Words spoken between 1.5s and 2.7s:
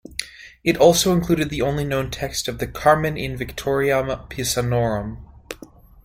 the only known text of the